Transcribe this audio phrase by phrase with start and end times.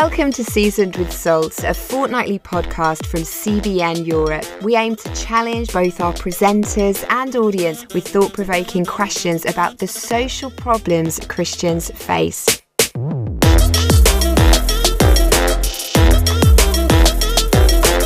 [0.00, 4.44] Welcome to Seasoned with Salt, a fortnightly podcast from CBN Europe.
[4.60, 9.86] We aim to challenge both our presenters and audience with thought provoking questions about the
[9.86, 12.44] social problems Christians face.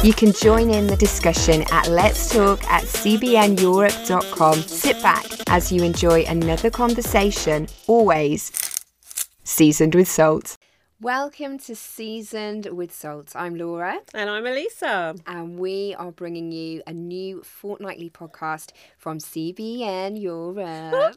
[0.04, 4.54] You can join in the discussion at Let's Talk at cbneurope.com.
[4.60, 8.52] Sit back as you enjoy another conversation, always
[9.42, 10.57] seasoned with salt.
[11.00, 13.30] Welcome to Seasoned with Salt.
[13.36, 14.00] I'm Laura.
[14.14, 15.14] And I'm Elisa.
[15.28, 21.16] And we are bringing you a new fortnightly podcast from CBN Europe.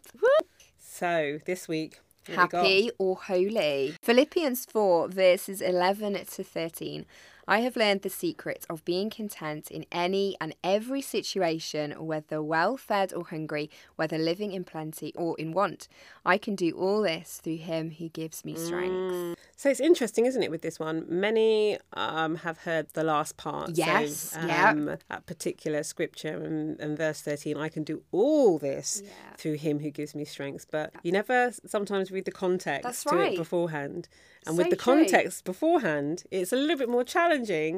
[0.77, 3.95] so, this week, Happy or holy?
[4.03, 7.05] Philippians 4, verses 11 to 13.
[7.47, 12.77] I have learned the secret of being content in any and every situation, whether well
[12.77, 15.87] fed or hungry, whether living in plenty or in want.
[16.25, 18.93] I can do all this through him who gives me strength.
[18.93, 19.35] Mm.
[19.55, 21.05] So it's interesting, isn't it, with this one?
[21.07, 23.71] Many um, have heard the last part.
[23.75, 24.31] Yes.
[24.31, 24.95] So, um, yeah.
[25.09, 29.11] That particular scripture and, and, verse 13 I can do all this yeah.
[29.37, 30.65] through him who gives me strength.
[30.71, 34.07] But you never sometimes read the context That's to it beforehand.
[34.47, 34.95] And so with the true.
[34.95, 37.30] context beforehand, it's a little bit more challenging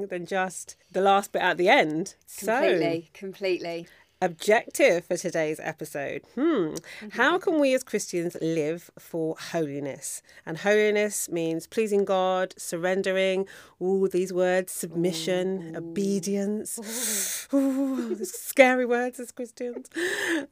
[0.07, 2.15] than just the last bit at the end.
[2.37, 3.87] Completely, so, completely
[4.23, 6.21] objective for today's episode.
[6.35, 6.75] Hmm.
[7.11, 10.23] How can we as Christians live for holiness?
[10.45, 13.47] And holiness means pleasing God, surrendering,
[13.79, 15.79] all these words, submission, Ooh.
[15.79, 17.49] obedience.
[17.53, 19.89] Ooh, scary words as Christians.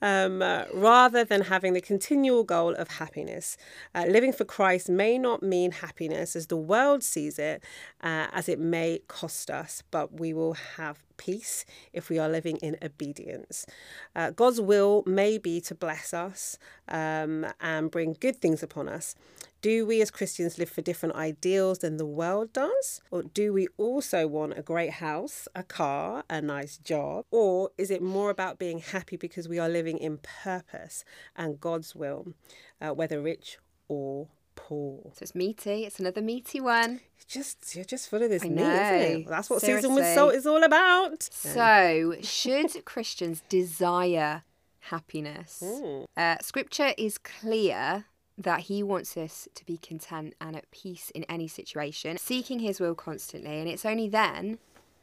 [0.01, 3.55] Um, uh, rather than having the continual goal of happiness.
[3.95, 7.63] Uh, living for Christ may not mean happiness as the world sees it,
[8.03, 12.57] uh, as it may cost us, but we will have peace if we are living
[12.57, 13.65] in obedience.
[14.15, 19.15] Uh, God's will may be to bless us um, and bring good things upon us.
[19.61, 22.99] Do we as Christians live for different ideals than the world does?
[23.11, 27.25] Or do we also want a great house, a car, a nice job?
[27.29, 31.05] Or is it more about being happy because we are living in purpose
[31.35, 32.33] and God's will,
[32.81, 34.99] uh, whether rich or poor.
[35.13, 35.85] So it's meaty.
[35.85, 37.01] It's another meaty one.
[37.27, 38.73] just you're just full of this I meat, know.
[38.73, 39.25] isn't it?
[39.25, 39.89] Well, that's what Seriously.
[39.89, 41.23] season with salt is all about.
[41.23, 44.43] So, should Christians desire
[44.81, 45.61] happiness?
[45.63, 46.05] Mm.
[46.17, 48.05] Uh, scripture is clear
[48.37, 52.79] that he wants us to be content and at peace in any situation, seeking his
[52.79, 54.57] will constantly, and it's only then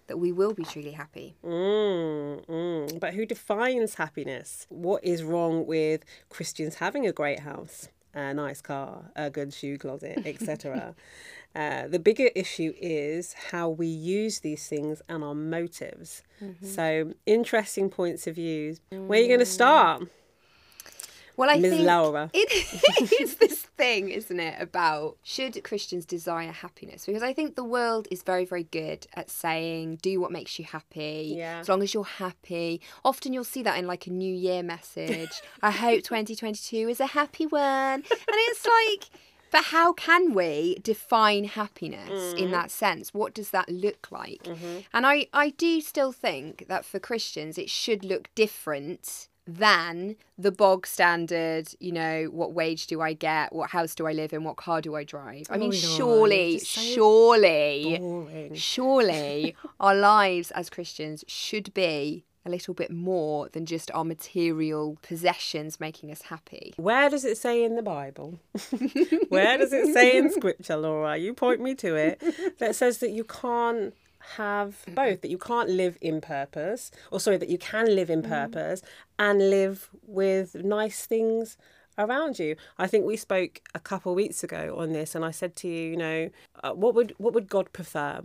[0.09, 1.37] that we will be truly happy.
[1.45, 3.01] Mm, mm.
[3.01, 4.67] But who defines happiness?
[4.71, 7.89] What is wrong with Christians having a great house?
[8.15, 10.95] A nice car, a good shoe closet, etc.
[11.55, 16.23] uh, the bigger issue is how we use these things and our motives.
[16.43, 16.67] Mm-hmm.
[16.67, 18.77] So, interesting points of view.
[18.91, 20.03] Where are you going to start?
[21.39, 21.73] Well, I Ms.
[21.73, 22.31] think Laura.
[22.35, 27.07] it is this thing, isn't it, about should Christians desire happiness?
[27.07, 30.65] Because I think the world is very, very good at saying, do what makes you
[30.65, 31.35] happy.
[31.37, 31.61] Yeah.
[31.61, 32.81] As long as you're happy.
[33.05, 35.31] Often you'll see that in like a New Year message.
[35.63, 37.63] I hope 2022 is a happy one.
[37.63, 39.09] And it's like,
[39.53, 42.37] but how can we define happiness mm.
[42.37, 43.15] in that sense?
[43.15, 44.43] What does that look like?
[44.43, 44.79] Mm-hmm.
[44.93, 50.53] And I, I do still think that for Christians, it should look different than the
[50.53, 53.53] bog standard, you know, what wage do I get?
[53.53, 54.45] What house do I live in?
[54.45, 55.47] What car do I drive?
[55.49, 58.55] I mean, oh, surely, so surely, boring.
[58.55, 64.99] surely our lives as Christians should be a little bit more than just our material
[65.03, 66.75] possessions making us happy.
[66.77, 68.39] Where does it say in the Bible?
[69.29, 71.17] Where does it say in Scripture, Laura?
[71.17, 72.23] You point me to it
[72.59, 73.95] that says that you can't
[74.37, 78.23] have both that you can't live in purpose or sorry that you can live in
[78.23, 78.83] purpose
[79.19, 81.57] and live with nice things
[81.99, 82.55] around you.
[82.79, 85.69] I think we spoke a couple of weeks ago on this and i said to
[85.69, 86.31] you you know
[86.63, 88.21] uh, what would what would god prefer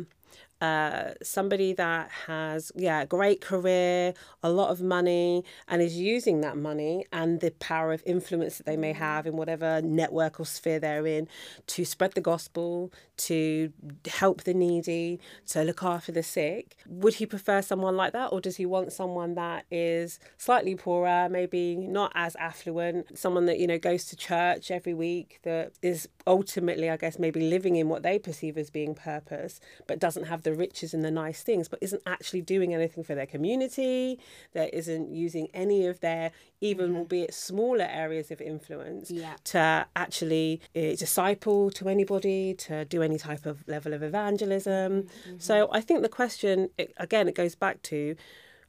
[0.64, 4.14] uh, somebody that has yeah a great career
[4.44, 8.66] a lot of money and is using that money and the power of influence that
[8.66, 11.28] they may have in whatever network or sphere they're in
[11.68, 13.74] to spread the gospel to
[14.08, 16.78] help the needy to look after the sick.
[16.88, 21.28] Would he prefer someone like that or does he want someone that is slightly poorer
[21.30, 26.08] maybe not as affluent someone that you know goes to church every week that is
[26.28, 30.44] ultimately i guess maybe living in what they perceive as being purpose but doesn't have
[30.44, 34.20] the riches and the nice things, but isn't actually doing anything for their community,
[34.54, 39.36] that isn't using any of their, even albeit smaller areas of influence, yeah.
[39.44, 45.04] to actually uh, disciple to anybody, to do any type of level of evangelism.
[45.04, 45.36] Mm-hmm.
[45.40, 48.16] So I think the question, it, again, it goes back to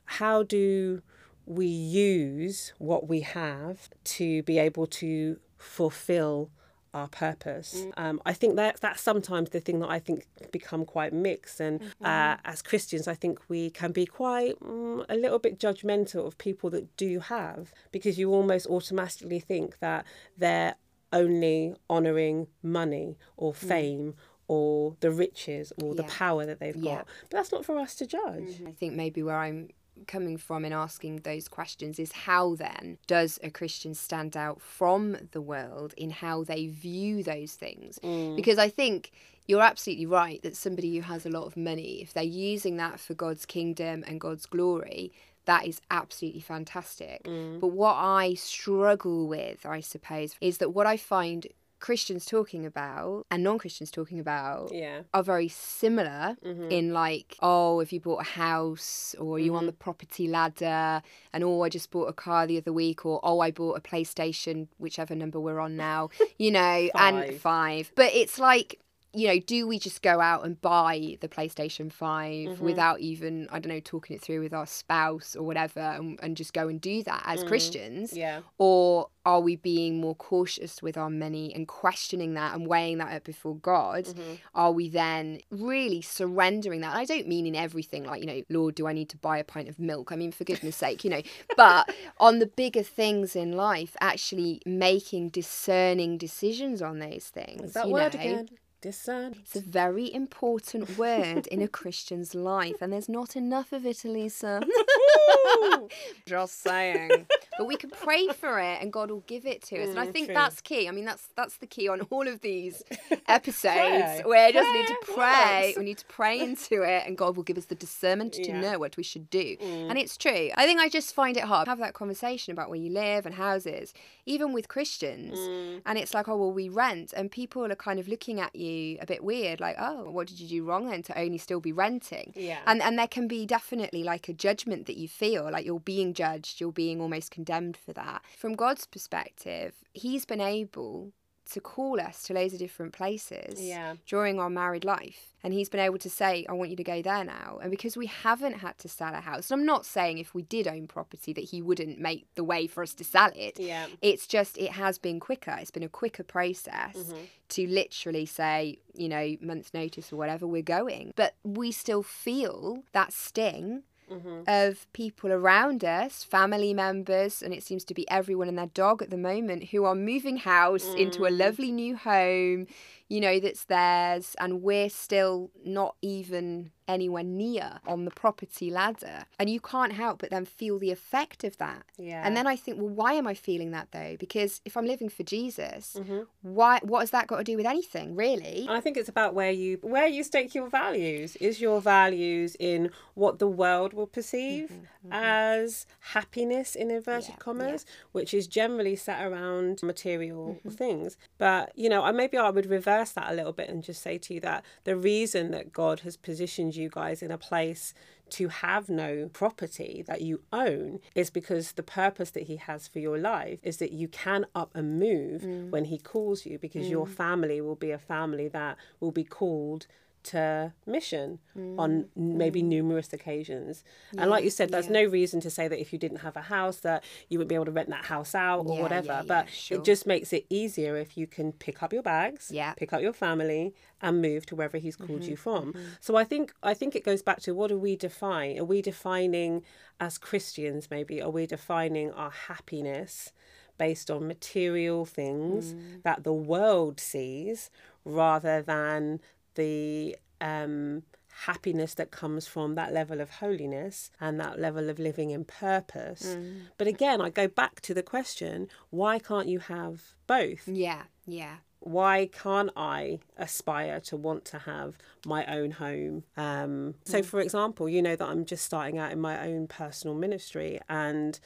[0.04, 1.02] how do
[1.46, 6.50] we use what we have to be able to fulfill
[6.94, 7.86] our purpose.
[7.96, 11.60] Um, I think that that's sometimes the thing that I think become quite mixed.
[11.60, 16.26] And uh, as Christians, I think we can be quite mm, a little bit judgmental
[16.26, 20.06] of people that do have, because you almost automatically think that
[20.38, 20.76] they're
[21.12, 24.14] only honouring money or fame
[24.46, 26.96] or the riches or the power that they've Yeah.
[26.96, 27.08] got.
[27.22, 28.62] But that's not for us to judge.
[28.66, 29.68] I think maybe where I'm
[30.06, 35.16] coming from in asking those questions is how then does a Christian stand out from
[35.32, 37.98] the world in how they view those things?
[38.02, 38.36] Mm.
[38.36, 39.12] Because I think
[39.46, 42.98] you're absolutely right that somebody who has a lot of money, if they're using that
[42.98, 45.12] for God's kingdom and God's glory,
[45.44, 47.24] that is absolutely fantastic.
[47.24, 47.60] Mm.
[47.60, 51.46] But what I struggle with, I suppose, is that what I find
[51.84, 55.02] Christians talking about and non Christians talking about Yeah.
[55.12, 56.70] are very similar mm-hmm.
[56.70, 59.66] in like, oh, if you bought a house or you on mm-hmm.
[59.66, 61.02] the property ladder
[61.34, 63.82] and oh, I just bought a car the other week or oh, I bought a
[63.82, 66.08] PlayStation, whichever number we're on now,
[66.38, 67.40] you know, and Five.
[67.42, 67.92] five.
[67.94, 68.80] But it's like,
[69.14, 72.64] you know, do we just go out and buy the PlayStation 5 mm-hmm.
[72.64, 76.36] without even, I don't know, talking it through with our spouse or whatever and, and
[76.36, 77.48] just go and do that as mm.
[77.48, 78.12] Christians?
[78.12, 78.40] Yeah.
[78.58, 83.14] Or are we being more cautious with our money and questioning that and weighing that
[83.14, 84.04] up before God?
[84.04, 84.34] Mm-hmm.
[84.54, 86.94] Are we then really surrendering that?
[86.94, 89.44] I don't mean in everything, like, you know, Lord, do I need to buy a
[89.44, 90.12] pint of milk?
[90.12, 91.22] I mean, for goodness sake, you know,
[91.56, 97.62] but on the bigger things in life, actually making discerning decisions on those things.
[97.62, 98.20] Is that you word know?
[98.20, 98.48] again?
[98.84, 99.36] Discern.
[99.40, 104.04] It's a very important word in a Christian's life, and there's not enough of it,
[104.04, 104.60] Elisa.
[106.26, 107.26] Just saying.
[107.56, 109.88] But we can pray for it, and God will give it to us.
[109.90, 110.34] and I Mm, think true.
[110.34, 110.88] that's key.
[110.88, 112.82] I mean, that's that's the key on all of these
[113.28, 114.22] episodes.
[114.26, 115.62] We just need to pray.
[115.68, 115.78] works.
[115.78, 118.56] We need to pray into it, and God will give us the discernment to Yeah.
[118.58, 118.62] Mm.
[118.62, 119.56] know what we should do.
[119.60, 120.50] And it's true.
[120.56, 123.24] I think I just find it hard to have that conversation about where you live
[123.24, 123.94] and houses,
[124.26, 125.38] even with Christians.
[125.38, 125.80] Mm.
[125.86, 127.12] And it's like, oh, well, we rent.
[127.16, 130.40] And people are kind of looking at you a bit weird, like, oh, what did
[130.40, 132.32] you do wrong then to only still be renting?
[132.36, 132.58] Yeah.
[132.66, 136.14] And, and there can be definitely like a judgment that you feel, like you're being
[136.14, 138.22] judged, you're being almost condemned for that.
[138.36, 141.12] From God's perspective, He's been able
[141.52, 143.94] to call us to loads of different places Yeah.
[144.06, 145.30] during our married life.
[145.42, 147.58] And he's been able to say, I want you to go there now.
[147.60, 150.42] And because we haven't had to sell a house, and I'm not saying if we
[150.42, 153.60] did own property that he wouldn't make the way for us to sell it.
[153.60, 153.86] Yeah.
[154.00, 155.54] It's just, it has been quicker.
[155.60, 157.24] It's been a quicker process Mm-hmm.
[157.50, 161.12] to literally say, you know, month's notice or whatever, we're going.
[161.14, 164.42] But we still feel that sting Mm-hmm.
[164.46, 169.00] of people around us, family members, and it seems to be everyone and their dog
[169.02, 171.28] at the moment who are moving house into Mm.
[171.28, 172.66] a lovely new home,
[173.08, 179.24] you know, that's theirs, and we're still not even anywhere near on the property ladder.
[179.38, 181.84] And you can't help but then feel the effect of that.
[181.96, 182.22] Yeah.
[182.24, 184.16] And then I think, well, why am I feeling that though?
[184.18, 186.20] Because if I'm living for Jesus, Mm-hmm.
[186.42, 188.66] why what has that got to do with anything, really?
[188.68, 191.36] I think it's about where you where you stake your values.
[191.36, 195.12] Is your values in what the world will perceive mm-hmm, mm-hmm.
[195.12, 200.70] as happiness in inverted Yeah, commas, which is generally set around material mm-hmm.
[200.70, 201.16] things.
[201.38, 204.18] But you know, I maybe I would reverse that a little bit and just say
[204.18, 207.94] to you that the reason that God has positioned you guys in a place
[208.30, 212.98] to have no property that you own is because the purpose that he has for
[212.98, 215.70] your life is that you can up and move mm.
[215.70, 217.14] when he calls you because your mm.
[217.14, 219.86] family will be a family that will be called
[220.24, 221.38] to mission
[221.78, 223.84] on maybe numerous occasions.
[224.18, 226.42] and like you said, there's no reason to say that if you didn't have a
[226.42, 229.06] house that you wouldn't be able to rent that house out or Yeah, whatever.
[229.12, 229.78] yeah, but yeah, sure.
[229.78, 232.72] it just makes it easier if you can pick up your bags, Yeah.
[232.74, 235.74] pick up your family and move to wherever he's called Mm-hmm, you from.
[236.00, 238.58] So I think I think it goes back to what do we define?
[238.58, 239.62] Are we defining
[240.00, 243.32] as Christians maybe are we defining our happiness
[243.78, 246.02] based on material things Mm.
[246.02, 247.70] that the world sees
[248.04, 249.20] rather than
[249.54, 251.02] the um
[251.46, 256.36] happiness that comes from that level of holiness and that level of living in purpose.
[256.36, 256.60] Mm.
[256.78, 260.68] But again, I go back to the question, why can't you have both?
[260.68, 261.56] Yeah, yeah.
[261.84, 264.96] why can't I aspire to want to have
[265.26, 266.24] my own home?
[266.36, 270.16] Um, so, for example, you know that I'm just starting out in my own personal
[270.16, 271.38] ministry, and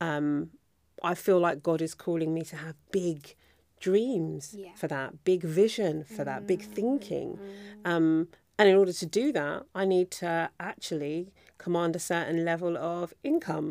[0.00, 0.50] um,
[1.02, 3.36] I feel like God is calling me to have big
[3.88, 4.74] dreams Yeah.
[4.80, 7.30] for that, big vision for that, big thinking.
[7.84, 10.30] Um, and in order to do that, I need to
[10.70, 11.18] actually
[11.58, 13.68] command a certain level of income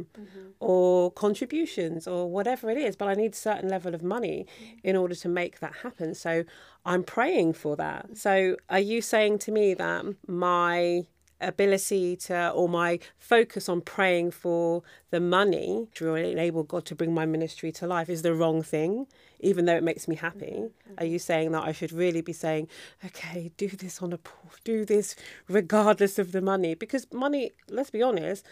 [0.59, 2.95] or contributions or whatever it is.
[2.95, 4.45] But I need a certain level of money
[4.83, 6.13] in order to make that happen.
[6.15, 6.43] So
[6.85, 8.17] I'm praying for that.
[8.25, 11.05] So are you saying to me that my
[11.47, 17.13] ability to or my focus on praying for the money to enable God to bring
[17.13, 19.07] my ministry to life is the wrong thing,
[19.39, 20.55] even though it makes me happy.
[20.57, 20.93] Mm-hmm.
[20.97, 22.67] Are you saying that I should really be saying,
[23.05, 24.19] okay, do this on a
[24.63, 25.15] do this
[25.47, 26.75] regardless of the money?
[26.75, 28.45] Because money, let's be honest,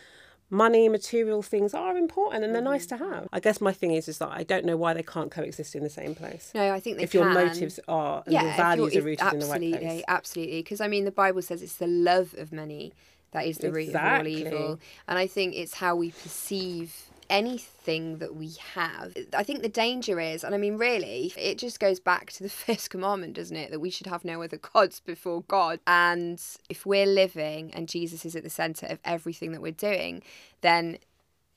[0.51, 2.99] money, material things are important and they're nice to mm.
[2.99, 3.27] have.
[3.31, 5.83] I guess my thing is is that I don't know why they can't coexist in
[5.83, 6.51] the same place.
[6.53, 7.21] No, I think they if can.
[7.21, 10.03] your motives are and yeah, your values are rooted absolutely, in the right place.
[10.07, 12.93] Absolutely, because I mean, the Bible says it's the love of money
[13.31, 18.17] that is the root of all evil, and I think it's how we perceive anything
[18.17, 19.15] that we have.
[19.33, 22.49] I think the danger is, and I mean, really, it just goes back to the
[22.65, 23.71] first commandment, doesn't it?
[23.71, 25.79] That we should have no other gods before God.
[25.87, 30.21] And if we're living and Jesus is at the center of everything that we're doing,
[30.59, 30.99] then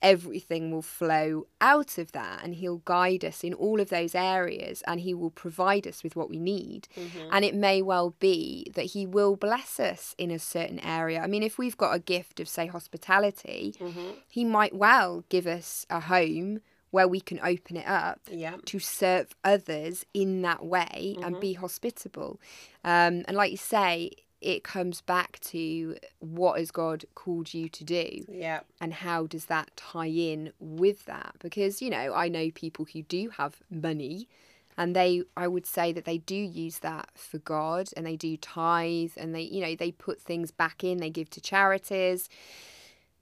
[0.02, 4.82] everything will flow out of that and he'll guide us in all of those areas
[4.86, 6.88] and he will provide us with what we need.
[6.96, 7.28] Mm-hmm.
[7.32, 11.20] And it may well be that he will bless us in a certain area.
[11.20, 14.10] I mean if we've got a gift of say hospitality mm-hmm.
[14.28, 16.60] he might well give us a home
[16.90, 18.54] where we can open it up Yeah.
[18.66, 21.40] to serve others in that way and mm-hmm.
[21.40, 22.40] be hospitable.
[22.84, 24.12] Um, and like you say
[24.44, 28.60] it comes back to what has god called you to do Yeah.
[28.80, 31.36] and how does that tie in with that?
[31.38, 34.28] Because you know i know people who do have money
[34.76, 38.36] and they i would say that they do use that for god and they do
[38.36, 42.28] tithe and they you know they put things back in they give to charities.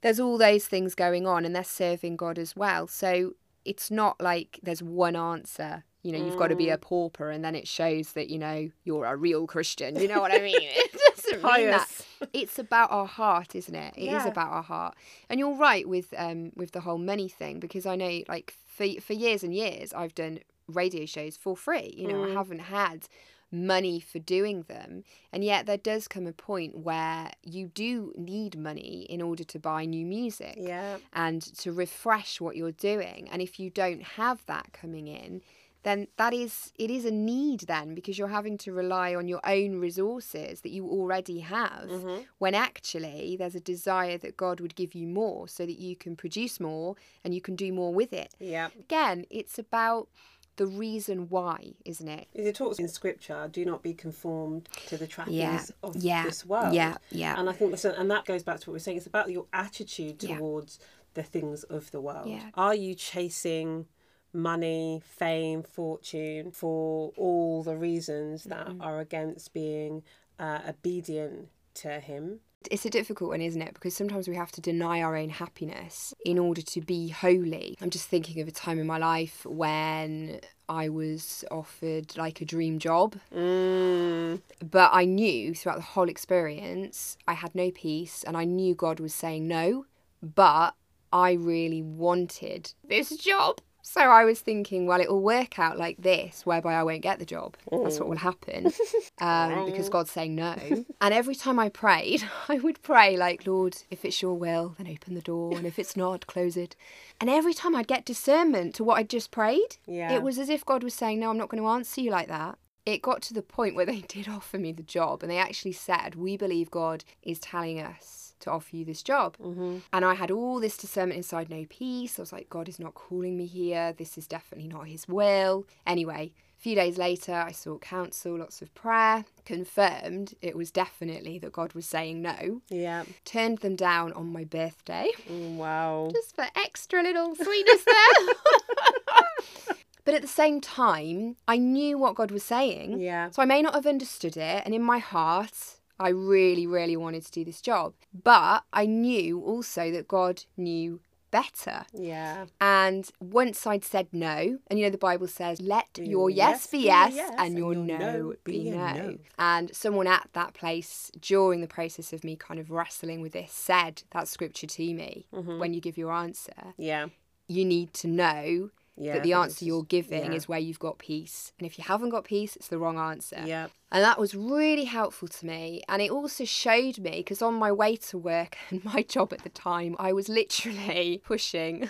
[0.01, 2.87] There's all those things going on and they're serving god as well.
[2.87, 5.85] So it's not like there's one answer.
[6.01, 6.81] You know you've got to be a mm.
[6.81, 9.95] pauper and then it shows that you know you're a real christian.
[9.97, 10.69] You know what i mean
[11.23, 11.89] doesn't mean that.
[12.33, 13.93] It's about our heart isn't it?
[13.97, 14.27] It is Yeah.
[14.27, 14.95] about our heart.
[15.29, 18.87] And you're right with um with the whole money thing because i know like for
[19.01, 23.07] for years and years i've done radio shows for free you know i haven't had
[23.51, 25.03] money for doing them.
[25.31, 29.59] And yet there does come a point where you do need money in order to
[29.59, 30.97] buy new music Yeah.
[31.13, 33.29] and to refresh what you're doing.
[33.31, 35.43] And if you don't have that coming in
[35.83, 39.41] then that is it is a need then because you're having to rely on your
[39.45, 42.21] own resources that you already have mm-hmm.
[42.39, 46.15] when actually there's a desire that God would give you more so that you can
[46.15, 48.69] produce more and you can do more with it Yeah.
[48.79, 50.07] again it's about
[50.55, 55.07] the reason why isn't it It talks in scripture, do not be conformed to the
[55.07, 56.75] trappings Yeah, of yeah, this world.
[56.75, 57.39] yeah, yeah.
[57.39, 58.97] And I think that's, and that goes back to what we're saying.
[58.97, 60.37] It's about your attitude Yeah.
[60.37, 60.79] towards
[61.15, 62.27] the things of the world.
[62.29, 62.51] Yeah.
[62.53, 63.87] Are you chasing
[64.33, 68.81] money, fame, fortune for all the reasons that Mm-hmm.
[68.81, 70.03] are against being
[70.39, 72.39] uh, obedient to Him?
[72.71, 73.73] It's a difficult one, isn't it?
[73.73, 77.77] Because sometimes we have to deny our own happiness in order to be holy.
[77.81, 82.45] I'm just thinking of a time in my life when I was offered like a
[82.45, 88.37] dream job, Mm, but I knew throughout the whole experience I had no peace and
[88.37, 89.85] I knew God was saying no,
[90.21, 90.73] but
[91.11, 93.59] I really wanted this job.
[93.85, 97.19] So I was thinking, well, it will work out like this, whereby I won't get
[97.19, 97.57] the job.
[97.69, 98.71] That's what will happen
[99.19, 100.55] um, because God's saying no.
[101.01, 104.87] And every time I prayed, I would pray, like, Lord, if it's your will, then
[104.87, 105.57] open the door.
[105.57, 106.77] And if it's not, close it.
[107.19, 110.13] And every time I'd get discernment to what I'd just prayed, Yeah.
[110.13, 112.29] it was as if God was saying, no, I'm not going to answer you like
[112.29, 112.57] that.
[112.85, 115.73] It got to the point where they did offer me the job and they actually
[115.73, 119.37] said, We believe God is telling us to offer you this job.
[119.37, 119.79] Mm-hmm.
[119.91, 122.17] And I had all this discernment inside, no peace.
[122.17, 123.93] I was like, God is not calling me here.
[123.97, 125.65] This is definitely not his will.
[125.85, 131.37] Anyway, a few days later, I sought counsel, lots of prayer, confirmed it was definitely
[131.39, 132.61] that God was saying no.
[132.69, 133.03] yeah.
[133.25, 136.09] Turned them down on my birthday Mm, Wow.
[136.13, 138.33] just for extra little sweetness there.
[140.05, 142.99] but at the same time, I knew what God was saying.
[142.99, 143.29] Yeah.
[143.31, 144.63] So I may not have understood it.
[144.65, 147.93] And in my heart, I really, really wanted to do this job.
[148.23, 150.99] But I knew also that God knew
[151.33, 151.85] better.
[151.93, 152.45] Yeah.
[152.61, 156.67] And once I'd said no, and you know, the Bible says, let mm, your yes,
[156.67, 159.17] be yes, and your no be no.
[159.39, 163.51] And someone at that place during the process of me kind of wrestling with this
[163.51, 165.57] said that scripture to me mm-hmm.
[165.57, 167.07] when you give your answer, Yeah.
[167.47, 169.13] you need to know Yeah.
[169.13, 170.37] that the answer you're giving yeah.
[170.37, 171.51] is where you've got peace.
[171.57, 173.41] And if you haven't got peace, it's the wrong answer.
[173.43, 173.69] Yeah.
[173.93, 175.83] And that was really helpful to me.
[175.87, 179.43] And it also showed me, because on my way to work and my job at
[179.43, 181.89] the time, I was literally pushing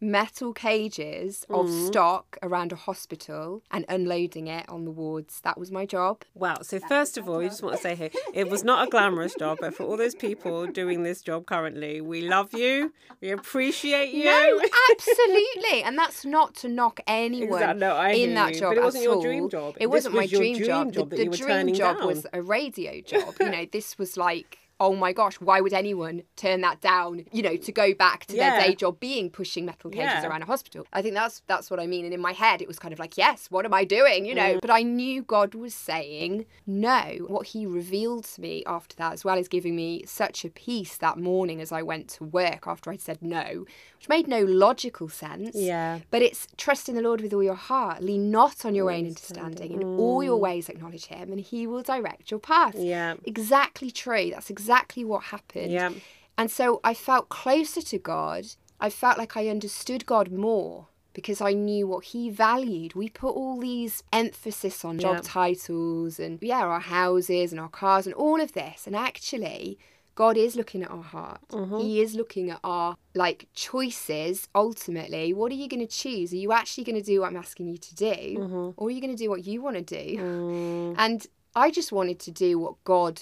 [0.00, 1.86] metal cages of Mm.
[1.86, 5.40] stock around a hospital and unloading it on the wards.
[5.42, 6.22] That was my job.
[6.34, 6.58] Wow.
[6.62, 9.34] So first of all, we just want to say here, it was not a glamorous
[9.34, 12.92] job, but for all those people doing this job currently, we love you.
[13.20, 14.24] We appreciate you.
[14.24, 14.60] No,
[14.92, 15.82] absolutely.
[15.82, 18.60] And that's not to knock anyone Exact- no, I in that you.
[18.60, 19.22] job But it wasn't at your all.
[19.22, 19.74] dream job.
[19.76, 20.92] It This wasn't was my your dream, dream job.
[20.92, 22.06] job The, that you the were dream turning job down.
[22.06, 23.34] was a radio job.
[23.40, 27.26] You know, this was like oh my gosh, why would anyone turn that down?
[27.32, 28.50] You know, to go back to Yeah.
[28.58, 30.26] their day job being pushing metal cages Yeah.
[30.26, 30.86] around a hospital.
[30.92, 32.04] I think that's that's what I mean.
[32.06, 34.24] And in my head, it was kind of like, yes, what am I doing?
[34.24, 34.36] You Mm.
[34.36, 37.02] know, but I knew God was saying no.
[37.28, 40.96] What He revealed to me after that, as well as giving me such a peace
[40.96, 43.66] that morning as I went to work after I'd said no,
[43.98, 45.54] which made no logical sense.
[45.54, 45.98] Yeah.
[46.10, 48.02] But it's trust in the Lord with all your heart.
[48.02, 49.72] Lean not on your own understanding.
[49.72, 52.76] In all your ways, acknowledge Him, and He will direct your path.
[52.76, 52.86] Mm.
[52.88, 53.14] Yeah.
[53.24, 54.30] Exactly true.
[54.30, 55.72] That's exactly what happened.
[55.72, 55.90] Yeah.
[56.38, 58.46] And so I felt closer to God.
[58.80, 62.94] I felt like I understood God more because I knew what He valued.
[62.94, 65.22] We put all these emphasis on job Yeah.
[65.24, 68.86] titles and, yeah, our houses and our cars and all of this.
[68.86, 69.76] And actually,
[70.14, 71.40] God is looking at our heart.
[71.50, 71.78] Mm-hmm.
[71.78, 75.34] He is looking at our like choices ultimately.
[75.34, 76.32] What are you going to choose?
[76.32, 78.70] Are you actually going to do what I'm asking you to do Mm-hmm.
[78.76, 80.16] or are you going to do what you want to do?
[80.18, 80.94] Mm.
[80.96, 83.20] And I just wanted to do what God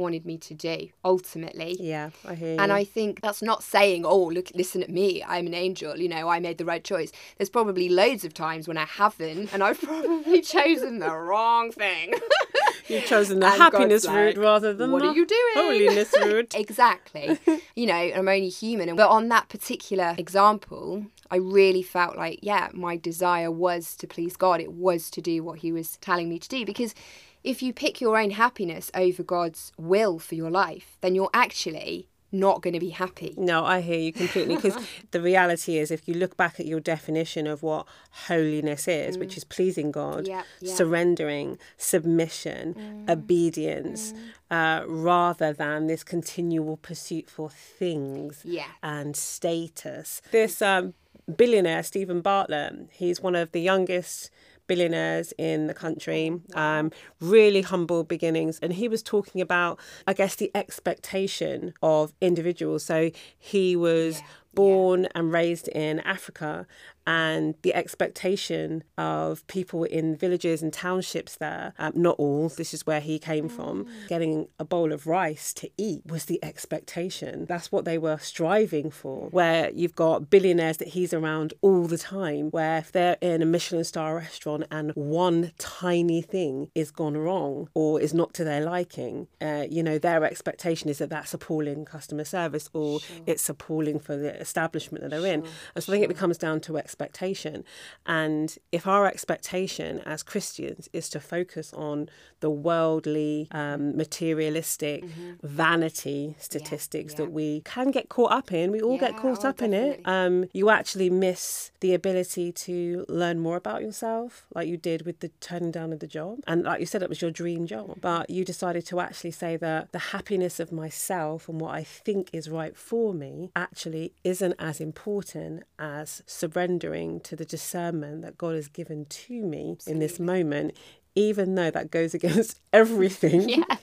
[0.00, 1.76] wanted me to do ultimately.
[1.78, 2.60] Yeah, I hear you.
[2.60, 6.08] And I think that's not saying, oh, look, listen at me, I'm an angel, you
[6.08, 7.12] know, I made the right choice.
[7.36, 12.14] There's probably loads of times when I haven't, and I've probably chosen the wrong thing.
[12.88, 16.12] You've chosen the And happiness God's route rather than "What the are you doing?" holiness
[16.20, 16.54] route.
[16.56, 17.38] exactly.
[17.76, 18.96] You know, I'm only human.
[18.96, 24.36] But on that particular example, I really felt like, yeah, my desire was to please
[24.36, 24.60] God.
[24.60, 26.64] It was to do what He was telling me to do.
[26.66, 26.94] Because
[27.42, 32.06] if you pick your own happiness over God's will for your life, then you're actually
[32.32, 33.34] not going to be happy.
[33.36, 34.54] No, I hear you completely.
[34.54, 34.76] Because
[35.10, 37.86] the reality is, if you look back at your definition of what
[38.28, 40.44] holiness is, which is pleasing God, Mm.
[40.62, 40.68] Mm.
[40.68, 44.14] surrendering, submission, obedience,
[44.50, 48.66] uh, rather than this continual pursuit for things Yeah.
[48.82, 50.22] and status.
[50.30, 50.94] This um,
[51.36, 54.30] billionaire, Steven Bartlett, he's one of the youngest
[54.70, 58.60] billionaires in the country, um, really humble beginnings.
[58.62, 62.84] And he was talking about, I guess, the expectation of individuals.
[62.84, 64.22] So he was
[64.54, 66.68] born and raised in Africa,
[67.10, 72.86] and the expectation of people in villages and townships there, um, not all, this is
[72.86, 77.46] where he came from, getting a bowl of rice to eat was the expectation.
[77.46, 79.26] That's what they were striving for.
[79.30, 83.46] Where you've got billionaires that he's around all the time, where if they're in a
[83.46, 88.60] Michelin star restaurant and one tiny thing is gone wrong or is not to their
[88.60, 93.98] liking, uh, you know, their expectation is that that's appalling customer service or it's appalling
[93.98, 95.44] for the establishment that they're in.
[95.74, 97.64] And so I think it becomes down to expectation.
[98.06, 102.08] And if our expectation as Christians is to focus on
[102.40, 105.04] the worldly, um, materialistic,
[105.42, 107.18] vanity statistics yeah.
[107.18, 110.00] that we can get caught up in, we all get caught oh, up in it.
[110.04, 115.20] Um, you actually miss the ability to learn more about yourself, like you did with
[115.20, 116.38] the turning down of the job.
[116.46, 119.56] And like you said, it was your dream job, but you decided to actually say
[119.56, 124.54] that the happiness of myself and what I think is right for me actually isn't
[124.58, 130.18] as important as surrendering to the discernment that God has given to me in this
[130.18, 130.76] moment.
[131.20, 133.76] Even though that goes against everything Yeah.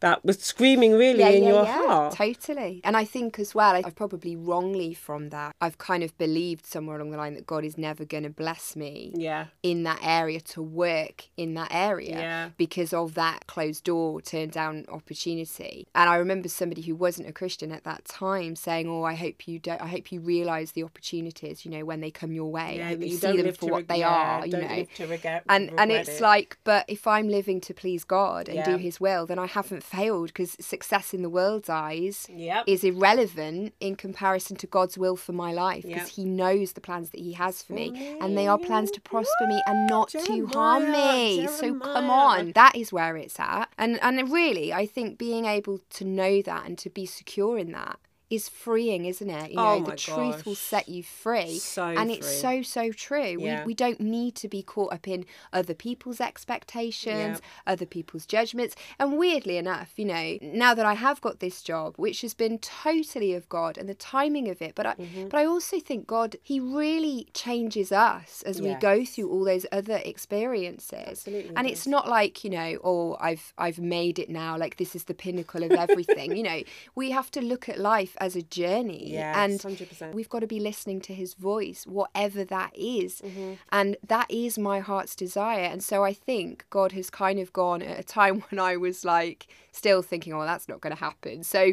[0.00, 2.14] that was screaming really in your heart.
[2.14, 2.80] Totally.
[2.84, 6.96] And I think as well, I've probably wrongly from that, I've kind of believed somewhere
[6.96, 9.46] along the line that God is never going to bless me Yeah.
[9.62, 12.48] in that area to work in that area Yeah.
[12.64, 15.86] because of that closed door, turned down opportunity.
[15.94, 19.38] And I remember somebody who wasn't a Christian at that time saying, "Oh, I hope
[19.48, 19.80] you don't.
[19.80, 21.64] I hope you realise the opportunities.
[21.64, 22.70] You know, when they come your way.
[23.00, 24.46] You see don't them live for what reg- they yeah, are.
[24.46, 26.20] You know." live to regret- and and it's it.
[26.20, 29.82] like but if i'm living to please god and do his will then i haven't
[29.82, 32.64] failed because success in the world's eyes Yep.
[32.66, 36.22] is irrelevant in comparison to god's will for my life because Yeah.
[36.22, 39.46] he knows the plans that he has for me and they are plans to prosper
[39.46, 43.66] me and not to harm Jeremiah, me so come on that is where it's at
[43.78, 47.72] and and really i think being able to know that and to be secure in
[47.72, 47.98] that
[48.30, 49.50] is freeing, isn't it?
[49.50, 51.58] You know, Oh the my truth will set you free.
[51.58, 53.36] So and it's so, so true.
[53.38, 53.60] Yeah.
[53.60, 58.74] We, we don't need to be caught up in other people's expectations, other people's judgments.
[58.98, 62.58] And weirdly enough, you know, now that I have got this job, which has been
[62.58, 65.28] totally of God and the timing of it, but I, Mm-hmm.
[65.28, 69.66] but I also think God, He really changes us as we go through all those
[69.72, 71.04] other experiences.
[71.06, 74.94] Absolutely And it's not like, you know, oh, I've I've made it now, like this
[74.94, 76.36] is the pinnacle of everything.
[76.36, 76.62] you know,
[76.94, 79.12] we have to look at life as a journey.
[79.12, 80.12] Yes, and 100%.
[80.12, 83.20] we've got to be listening to his voice, whatever that is.
[83.20, 83.54] Mm-hmm.
[83.72, 85.64] And that is my heart's desire.
[85.64, 89.04] And so I think God has kind of gone at a time when I was
[89.04, 91.42] like still thinking, oh, that's not going to happen.
[91.44, 91.72] So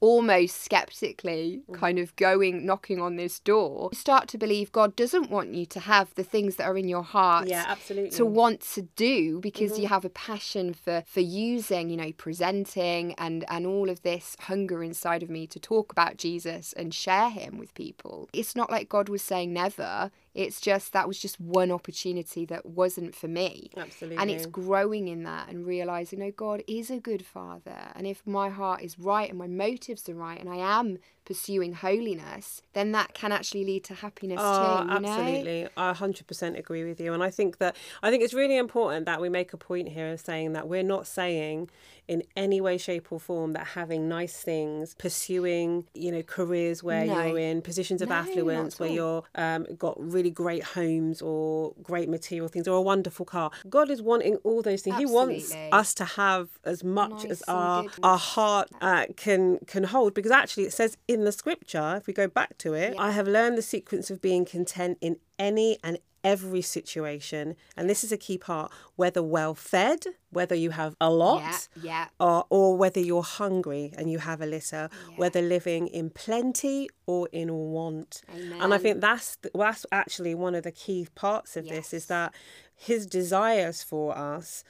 [0.00, 1.74] almost skeptically Mm.
[1.78, 5.64] kind of going knocking on this door, you start to believe God doesn't want you
[5.66, 8.10] to have the things that are in your heart Yeah, absolutely.
[8.10, 9.82] to want to do because Mm-hmm.
[9.82, 14.36] you have a passion for for using you know presenting and and all of this
[14.40, 18.70] hunger inside of me to talk about jesus and share him with people it's not
[18.70, 23.28] like god was saying never it's just that was just one opportunity that wasn't for
[23.28, 24.18] me Absolutely.
[24.18, 28.26] and it's growing in that and realizing no god is a good father and if
[28.26, 32.92] my heart is right and my motives are right and i am pursuing holiness then
[32.92, 35.08] that can actually lead to happiness Oh, too you know?
[35.08, 35.68] absolutely.
[35.76, 37.12] I 100% agree with you.
[37.14, 40.08] And I think that I think it's really important that we make a point here
[40.12, 41.70] of saying that we're not saying
[42.08, 47.06] in any way, shape, or form that having nice things, pursuing, you know, careers where
[47.06, 47.22] No.
[47.24, 52.08] you're in positions of No, affluence, where you're um, got really great homes or great
[52.10, 53.50] material things or a wonderful car.
[53.70, 54.98] God is wanting all those things.
[54.98, 57.92] He wants us to have as much Nice as our good.
[58.02, 60.12] our heart uh, can can hold.
[60.14, 63.26] Because actually, it says in the scripture, if we go back to it, I have
[63.26, 67.54] learned the sequence of being content in any and every situation.
[67.76, 71.82] And this is a key part whether well fed, whether you have a lot, yeah
[71.82, 72.08] yeah.
[72.18, 77.28] or, or whether you're hungry and you have a little, whether living in plenty or
[77.30, 78.22] in want.
[78.32, 82.34] And I think that's that's actually one of the key parts of this is that
[82.74, 84.64] his desires for us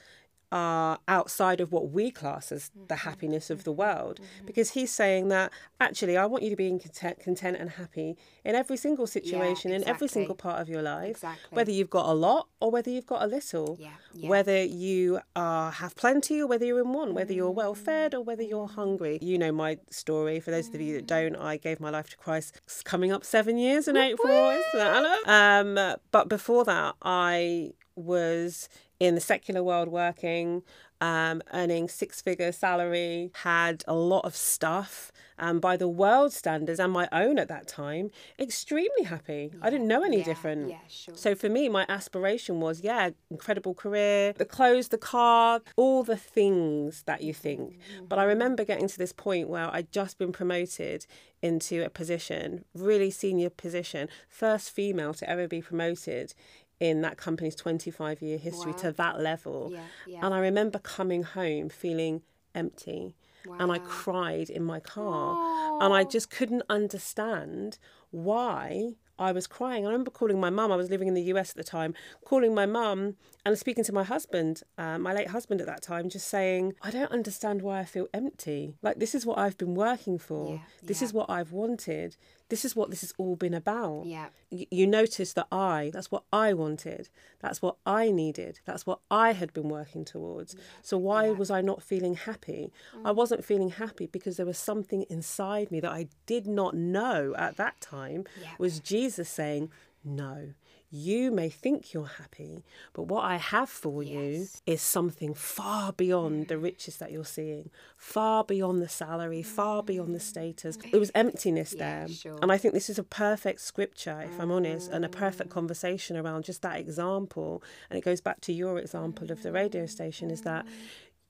[0.55, 2.87] are outside of what we class as Mm-hmm.
[2.87, 3.81] the happiness of the mm-hmm.
[3.81, 4.19] world.
[4.19, 4.45] Mm-hmm.
[4.45, 8.17] Because he's saying that actually I want you to be in content, content and happy
[8.43, 11.55] in every single situation in every single part of your life Exactly.
[11.55, 13.77] whether you've got a lot or whether you've got a little.
[13.79, 14.29] Yeah, yeah.
[14.29, 17.57] whether you are have plenty or whether you're in want whether you're mm-hmm.
[17.57, 19.19] well fed or whether you're hungry.
[19.21, 22.17] You know my story for those of you that don't I gave my life to
[22.17, 22.61] Christ.
[22.65, 25.15] It's coming up seven years in April isn't that Anna?
[25.39, 28.67] um but before that I was
[28.99, 30.63] in the secular world working
[31.01, 36.79] um, earning six figure salary, had a lot of stuff, and by the world standards
[36.79, 39.51] and my own at that time, extremely happy.
[39.61, 40.69] I didn't know any yeah, different.
[40.69, 41.15] yeah, sure.
[41.15, 46.15] So for me, my aspiration was, yeah, incredible career, the clothes, the car, all the
[46.15, 47.77] things that you think.
[48.07, 51.05] But I remember getting to this point where I'd just been promoted
[51.41, 56.33] into a position, really senior position, first female to ever be promoted
[56.79, 58.77] in that company's 25 year history Wow.
[58.77, 59.69] to that level.
[59.71, 60.19] Yeah, yeah.
[60.25, 62.21] And I remember coming home feeling
[62.53, 63.15] empty.
[63.59, 65.79] And I cried in my car.
[65.79, 67.77] And I just couldn't understand
[68.09, 69.85] why I was crying.
[69.85, 71.93] I remember calling my mum, I was living in the US at the time,
[72.25, 76.09] calling my mum and speaking to my husband, uh, my late husband at that time,
[76.09, 78.75] just saying, I don't understand why I feel empty.
[78.81, 80.55] Like, this is what I've been working for.
[80.55, 81.05] Yeah, this yeah.
[81.05, 82.17] is what I've wanted.
[82.49, 84.27] This is what this has all been about Yeah.
[84.51, 87.09] y- you notice that I, that's what I wanted.
[87.39, 88.59] That's what I needed.
[88.65, 90.55] That's what I had been working towards.
[90.83, 92.71] So why was I not feeling happy?
[93.03, 93.15] I Mm.
[93.15, 97.57] wasn't feeling happy because there was something inside me that I did not know at
[97.57, 98.49] that time Yeah.
[98.59, 99.71] was Jesus saying,
[100.03, 100.53] no.
[100.91, 106.47] You may think you're happy, but what I have for you is something far beyond
[106.47, 106.63] the mm.
[106.63, 110.23] riches that you're seeing, far beyond the salary, far beyond the mm.
[110.23, 110.77] status.
[110.93, 112.07] It was emptiness Yeah, there.
[112.07, 112.39] sure.
[112.41, 115.53] And I think this is a perfect scripture, if I'm honest, and a perfect mm.
[115.53, 117.63] conversation around just that example.
[117.89, 120.65] And it goes back to your example of the radio station is that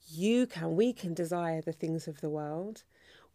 [0.08, 2.84] you can, we can desire the things of the world.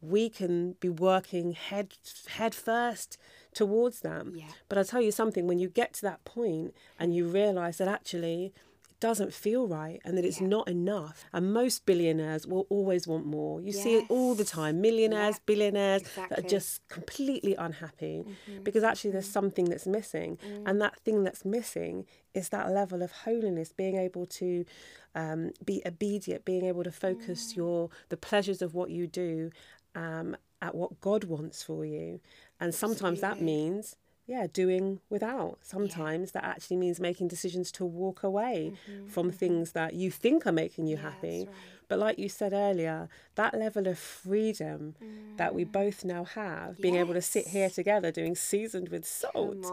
[0.01, 1.93] We can be working head
[2.27, 3.17] head first
[3.53, 4.33] towards them.
[4.35, 4.45] Yeah.
[4.69, 7.87] But I'll tell you something, when you get to that point and you realise that
[7.87, 8.45] actually
[8.89, 10.47] it doesn't feel right and that it's Yeah.
[10.47, 11.25] not enough.
[11.33, 13.59] And most billionaires will always want more.
[13.59, 14.79] You see it all the time.
[14.79, 15.41] Millionaires, Yeah.
[15.45, 18.63] billionaires that are just completely unhappy Mm-hmm.
[18.63, 20.37] because actually there's something that's missing.
[20.37, 20.63] Mm.
[20.69, 24.65] And that thing that's missing is that level of holiness, being able to
[25.13, 26.93] um, be obedient, being able to Mm.
[26.93, 29.51] focus your the pleasures of what you do
[29.95, 32.19] um, at what God wants for you.
[32.59, 33.95] And sometimes that means
[34.27, 35.57] yeah, doing without.
[35.61, 38.73] Sometimes that actually means making decisions to walk away
[39.07, 41.39] from things that you think are making you Mm-hmm, Yeah, happy.
[41.47, 41.55] right.
[41.89, 44.95] But like you said earlier, that level of freedom
[45.35, 47.73] that we both now have, being able to sit here Mm.
[47.75, 49.65] Together doing seasoned with salt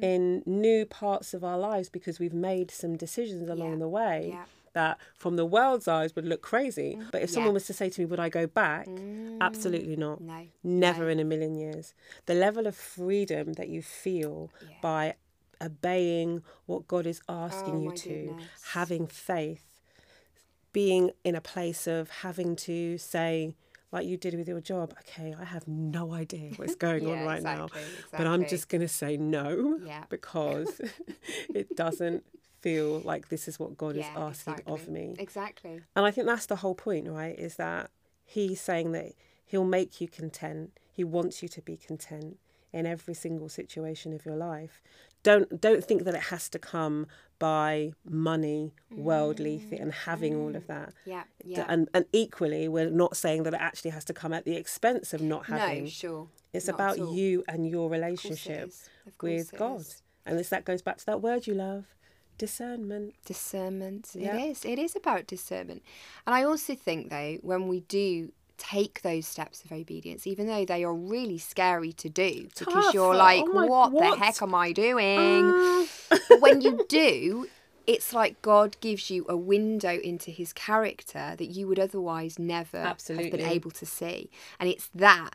[0.00, 4.28] in new parts of our lives because we've made some decisions along Yeah, the way
[4.30, 4.44] yeah.
[4.74, 6.96] That from the world's eyes would look crazy.
[6.98, 7.10] Mm.
[7.12, 7.54] But if someone Yeah.
[7.54, 8.86] was to say to me, would I go back?
[8.86, 9.38] Mm.
[9.40, 10.20] Absolutely not.
[10.20, 10.46] No.
[10.62, 11.94] Never in a million years.
[12.26, 14.76] The level of freedom that you feel Yeah.
[14.80, 15.14] by
[15.60, 18.48] obeying what God is asking Oh, you to, goodness.
[18.72, 19.64] having faith,
[20.72, 23.54] being in a place of having to say,
[23.92, 27.24] like you did with your job, okay, I have no idea what's going on Yeah,
[27.24, 30.04] right now, exactly, but I'm just going to say no Yeah.
[30.08, 30.80] because
[31.54, 32.24] it doesn't
[32.62, 35.14] feel like this is what God is Yeah, asking of me.
[35.18, 35.82] Exactly.
[35.94, 37.38] And I think that's the whole point, right?
[37.38, 37.90] Is that
[38.24, 39.12] he's saying that
[39.52, 40.78] He'll make you content.
[40.90, 42.38] He wants you to be content
[42.72, 44.80] in every single situation of your life.
[45.22, 47.06] Don't don't think that it has to come
[47.38, 50.68] by money, worldly thing, and mm, having all of mm.
[50.68, 50.94] that.
[51.04, 51.66] Yeah, yeah.
[51.68, 55.12] And and equally, we're not saying that it actually has to come at the expense
[55.12, 55.84] of not having.
[55.84, 56.28] no, sure.
[56.54, 58.88] it's not about you and your Of course it relationship is.
[59.20, 59.80] With God.
[59.80, 60.02] is.
[60.24, 61.84] And this that goes back to that word you love,
[62.46, 63.14] discernment.
[63.24, 64.10] Discernment.
[64.14, 64.36] Yeah.
[64.36, 64.64] It is.
[64.64, 65.82] It is about discernment.
[66.26, 70.64] And I also think, though, when we do take those steps of obedience, even though
[70.64, 72.94] they are really scary to do, because Tough.
[72.94, 74.18] you're like, Oh what, what?
[74.18, 75.44] the heck am I doing?
[76.10, 77.48] Uh, but when you do,
[77.86, 82.80] it's like God gives you a window into his character that you would otherwise never
[82.82, 84.30] have been able to see.
[84.60, 85.30] And it's that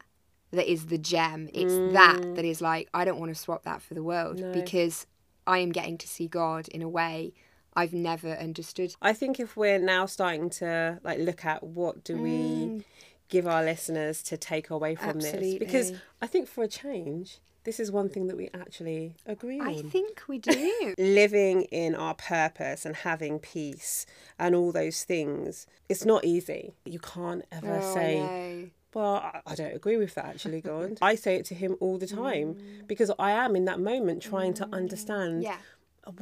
[0.52, 1.50] that is the gem.
[1.54, 4.42] It's that that is like, I don't want to swap that for the world Mm.
[4.42, 4.52] No.
[4.62, 5.06] because
[5.48, 7.34] I am getting to see God in a way
[7.76, 8.96] I've never understood.
[9.02, 12.84] I think if we're now starting to like look at what do we mm.
[13.30, 17.80] give our listeners to take away from this, because I think for a change, this
[17.80, 19.68] is one thing that we actually agree on.
[19.68, 20.96] I think we do.
[20.98, 24.06] living in our purpose and having peace
[24.40, 28.72] and all those things it's not easy you can't ever Oh, say.
[28.98, 31.98] Well I- i don't agree with that actually god i say it to him all
[31.98, 32.88] the time Mm.
[32.92, 35.58] because i am in that moment trying to understand Yeah.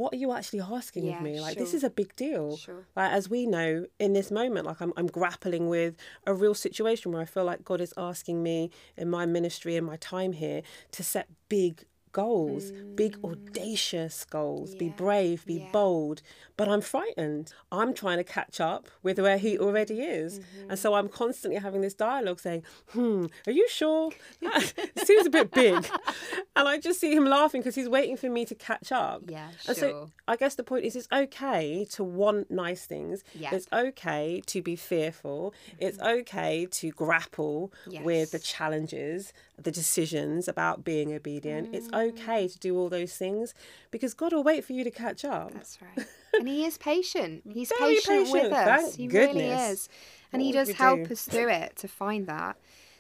[0.02, 2.84] what are you actually asking Yeah, of me like this is a big deal Sure.
[3.00, 3.70] like as we know
[4.06, 5.94] in this moment like I'm, I'm grappling with
[6.26, 8.58] a real situation where i feel like god is asking me
[9.02, 10.62] in my ministry and my time here
[10.98, 11.74] to set big
[12.24, 12.72] goals
[13.04, 14.96] big audacious goals be Mm.
[15.04, 15.72] Brave be yeah.
[15.80, 16.22] bold
[16.58, 20.70] but i'm frightened i'm trying to catch up with where he already is Mm-hmm.
[20.70, 25.30] and so i'm constantly having this dialogue saying hmm are you sure it seems a
[25.30, 25.82] bit big
[26.56, 29.50] and i just see him laughing because he's waiting for me to catch up Yeah,
[29.68, 29.90] and sure.
[29.92, 33.24] so I guess the point is it's okay to want nice things.
[33.44, 33.54] Yeah.
[33.56, 35.54] It's okay to be fearful.
[35.86, 37.72] It's okay to grapple
[38.08, 39.32] with the challenges,
[39.68, 41.66] the decisions about being obedient.
[41.76, 42.05] It's Mm.
[42.10, 43.54] Okay to do all those things
[43.92, 45.54] because God will wait for you to catch up.
[45.54, 46.08] That's right.
[46.40, 47.44] And he is patient.
[47.54, 48.82] He's Very patient, with us.
[48.82, 49.72] thank he really goodness.
[49.72, 49.90] is.
[50.34, 51.14] And What he does help do?
[51.14, 52.58] us through it to find that.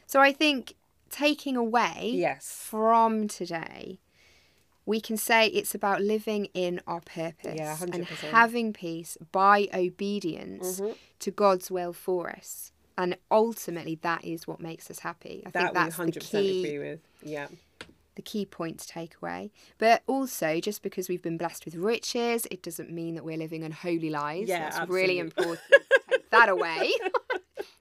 [0.08, 0.76] So I think
[1.10, 2.46] taking away Yes.
[2.70, 4.00] from today,
[4.86, 10.80] we can say it's about living in our purpose Yeah, and having peace by obedience
[10.80, 10.94] Mm-hmm.
[11.20, 12.72] to God's will for us.
[12.98, 15.44] And ultimately, that is what makes us happy.
[15.46, 17.00] I That think we that's 100% the key agree with.
[17.24, 17.48] Yeah.
[18.16, 19.52] The key point to take away.
[19.78, 23.64] But also, just because we've been blessed with riches, it doesn't mean that we're living
[23.64, 24.50] unholy lives.
[24.50, 25.20] Yeah, That's really absolutely.
[25.20, 26.92] important to take that away.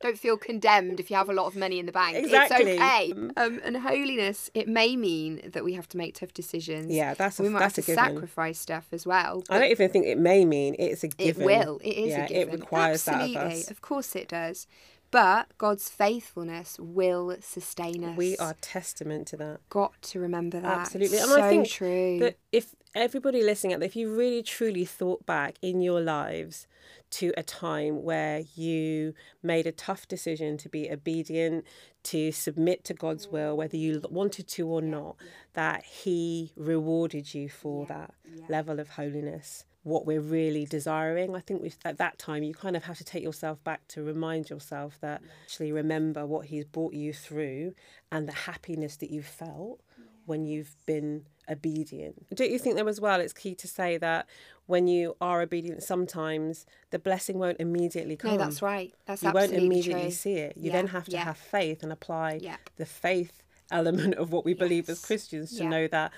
[0.00, 2.16] Don't feel condemned if you have a lot of money in the bank.
[2.16, 2.72] Exactly.
[2.72, 3.12] It's okay.
[3.36, 6.92] Um, and holiness, it may mean that we have to make tough decisions.
[6.92, 9.42] Yeah, that's a- we might that's have to sacrifice stuff as well.
[9.48, 11.42] I don't even think it may mean it's a given.
[11.42, 11.80] It will.
[11.82, 12.54] It is yeah, a given.
[12.54, 13.34] It requires Absolutely.
[13.34, 13.70] that of us.
[13.70, 14.66] Of course it does.
[15.14, 18.16] But God's faithfulness will sustain us.
[18.16, 19.60] We are testament to that.
[19.70, 20.78] got to remember that.
[20.78, 21.18] Absolutely.
[21.18, 22.18] And so I think true.
[22.18, 26.66] that if everybody listening out there, if you really truly thought back in your lives
[27.10, 31.64] to a time where you made a tough decision to be obedient,
[32.02, 35.14] to submit to God's will, whether you wanted to or not,
[35.52, 38.14] that He rewarded you for that
[38.48, 39.64] level of holiness.
[39.84, 43.04] What we're really desiring, I think we've, at that time you kind of have to
[43.04, 47.74] take yourself back to remind yourself that actually remember what He's brought you through
[48.10, 49.80] and the happiness that you felt
[50.26, 52.14] when you've been obedient.
[52.34, 54.26] Don't you think, though, as well, it's key to say that
[54.64, 58.30] when you are obedient, sometimes the blessing won't immediately come.
[58.32, 58.94] No, that's right.
[59.04, 60.10] That's You won't immediately true.
[60.12, 60.56] see it.
[60.56, 61.24] You Yeah, then have to yeah.
[61.24, 62.56] have faith and apply Yeah.
[62.76, 65.68] the faith element of what we believe as Christians to Yeah.
[65.68, 66.12] know that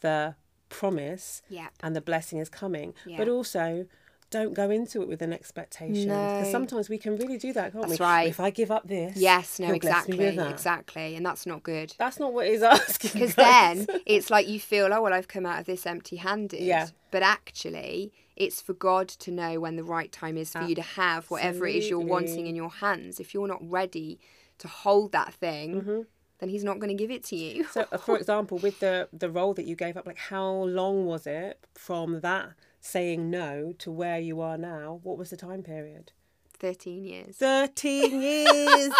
[0.00, 0.34] the
[0.70, 1.68] promise Yeah.
[1.82, 2.94] and the blessing is coming.
[3.18, 3.86] But also,
[4.30, 6.04] don't go into it with an expectation.
[6.08, 6.52] Because No.
[6.52, 8.04] sometimes we can really do that, can't That's we?
[8.06, 8.28] right.
[8.28, 11.64] If I give up this, Yes, no, he'll bless me exactly, exactly, and that's not
[11.64, 11.94] good.
[11.98, 13.10] That's not what he's asking.
[13.20, 16.60] Because then it's like you feel, oh well, I've come out of this empty-handed.
[16.62, 16.88] Yeah.
[17.10, 20.82] But actually, it's for God to know when the right time is for you to
[20.82, 23.18] have whatever it is you're wanting in your hands.
[23.18, 24.20] If you're not ready
[24.58, 26.00] to hold that thing, Mm-hmm.
[26.40, 27.64] Then He's not going to give it to you.
[27.64, 31.06] So, uh, for example, with the the role that you gave up, like how long
[31.06, 32.50] was it from that
[32.80, 35.00] saying no to where you are now?
[35.02, 36.12] What was the time period?
[36.58, 37.36] Thirteen years.
[37.36, 38.92] Thirteen years.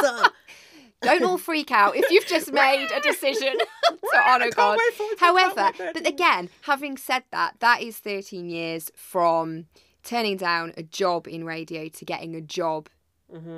[1.03, 3.55] Don't all freak out if you've just made a decision
[3.88, 4.79] to honour God.
[4.79, 8.90] wait for it to come However, but again, having said that, that is 13 years
[8.94, 9.66] from
[10.03, 12.88] turning down a job in radio to getting a job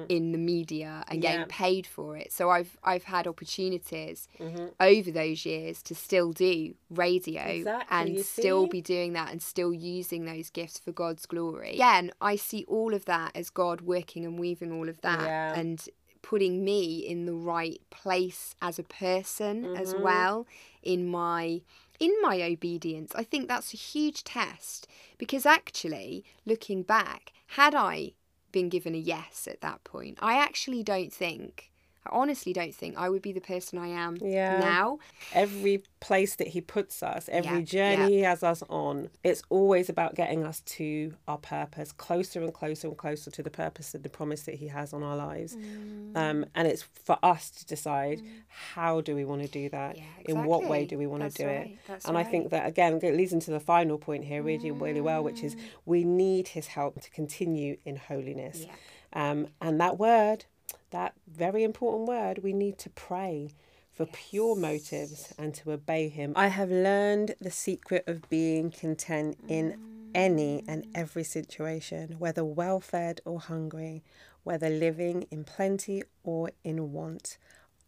[0.09, 1.49] in the media and getting Mm-hmm.
[1.65, 2.33] Paid for it.
[2.33, 4.67] So I've I've had opportunities Mm-hmm.
[4.81, 8.71] over those years to still do radio Exactly, and still see?
[8.71, 11.75] be doing that and still using those gifts for God's glory.
[11.75, 15.55] Again, I see all of that as God working and weaving all of that Yeah.
[15.59, 15.89] and
[16.23, 20.47] putting me in the right place as a person as well
[20.83, 21.63] in my
[21.99, 23.13] in my obedience.
[23.15, 24.87] I think that's a huge test
[25.19, 28.13] because actually, looking back, had I
[28.53, 31.72] been given a yes at that point, I actually don't think
[32.05, 34.59] I honestly don't think I would be the person I am Yeah.
[34.59, 34.99] now.
[35.33, 38.17] every place that he puts us, every Yeah, journey yeah.
[38.19, 42.89] he has us on, it's always about getting us to our purpose, closer and closer
[42.89, 45.55] and closer to the purpose and the promise that he has on our lives.
[45.55, 46.17] Mm.
[46.17, 50.03] Um, and it's for us to decide how do we want to do that, Yeah,
[50.27, 51.79] in what way do we want That's to do right, it.
[51.87, 55.01] that's and I think that again it leads into the final point here really, really
[55.01, 58.67] well, which is we need his help to continue in holiness.
[59.15, 60.47] Um, and that word,
[60.93, 63.51] that very important word, we need to pray
[63.93, 66.33] for pure motives and to obey Him.
[66.37, 70.11] I have learned the secret of being content in mm.
[70.15, 74.03] any and every situation, whether well fed or hungry,
[74.45, 77.37] whether living in plenty or in want.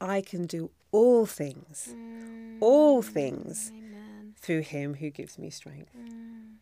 [0.01, 1.95] I can do all things,
[2.61, 3.07] all mm.
[3.07, 3.73] things
[4.37, 5.91] through Him who gives me strength.
[5.97, 6.57] Mm.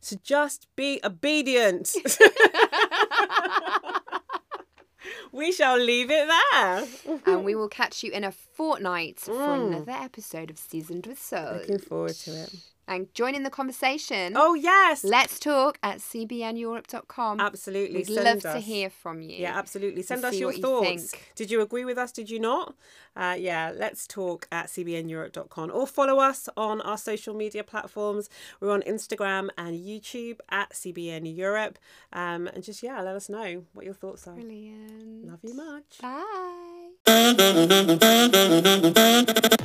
[0.00, 1.94] So just be obedient.
[5.40, 6.86] we shall leave it there.
[7.26, 9.68] and we will catch you in a fortnight for mm.
[9.68, 11.62] another episode of Seasoned with Salt.
[11.62, 12.54] Looking forward to it.
[12.86, 14.34] And join in the conversation.
[14.36, 17.40] Oh yes, Let's talk at cbneurope.com.
[17.40, 17.98] absolutely.
[17.98, 19.36] We'd Send love to hear from you.
[19.36, 20.02] Yeah, absolutely.
[20.02, 21.14] Send us your what you thoughts.
[21.36, 22.12] Did you agree with us?
[22.12, 22.74] Did you not?
[23.16, 28.28] Uh, yeah, let's talk at cbneurope.com or follow us on our social media platforms.
[28.60, 31.78] We're on Instagram and YouTube at CBN Europe.
[32.12, 34.34] Um, and just, yeah, let us know what your thoughts are.
[34.34, 35.26] Brilliant.
[35.26, 35.98] Love you much.
[36.00, 36.90] Bye.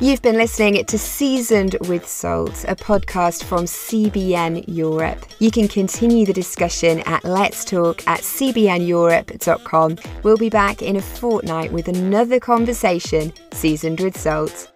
[0.02, 5.26] You've been listening to Seasoned with Salt, a podcast from CBN Europe.
[5.40, 9.98] You can continue the discussion at Let's Talk at cbneurope.com.
[10.24, 14.75] We'll be back in a fortnight with another conversation, Seasoned with Salt.